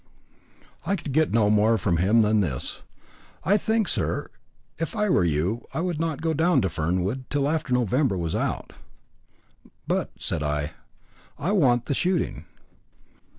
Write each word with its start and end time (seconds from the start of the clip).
I 0.83 0.95
could 0.95 1.11
get 1.13 1.31
no 1.31 1.51
more 1.51 1.77
from 1.77 1.97
him 1.97 2.21
than 2.21 2.39
this. 2.39 2.81
"I 3.43 3.55
think, 3.55 3.87
sir, 3.87 4.31
if 4.79 4.95
I 4.95 5.09
were 5.11 5.23
you 5.23 5.67
I 5.75 5.81
would 5.81 5.99
not 5.99 6.23
go 6.23 6.33
down 6.33 6.59
to 6.61 6.69
Fernwood 6.69 7.25
till 7.29 7.47
after 7.47 7.71
November 7.71 8.17
was 8.17 8.33
out." 8.35 8.73
"But," 9.85 10.09
said 10.17 10.41
I, 10.41 10.71
"I 11.37 11.51
want 11.51 11.85
the 11.85 11.93
shooting." 11.93 12.45